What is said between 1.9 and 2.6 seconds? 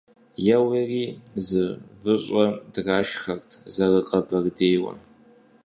выщӀэ